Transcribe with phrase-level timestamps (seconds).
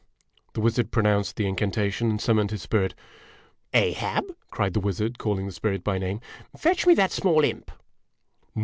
[0.53, 2.95] The wizard pronounced the in cantation and sum moned his spirit.
[3.71, 6.21] "Ahab," cried the wizard, calling the spirit by name,"
[6.57, 7.69] fetch me that small imp